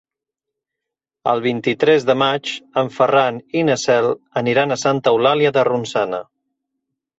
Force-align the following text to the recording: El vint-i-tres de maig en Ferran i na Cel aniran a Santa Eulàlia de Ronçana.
El 1.33 1.43
vint-i-tres 1.43 2.07
de 2.11 2.15
maig 2.21 2.55
en 2.83 2.89
Ferran 2.97 3.39
i 3.61 3.65
na 3.69 3.77
Cel 3.83 4.09
aniran 4.43 4.79
a 4.79 4.81
Santa 4.87 5.15
Eulàlia 5.17 5.55
de 5.61 5.69
Ronçana. 5.73 6.27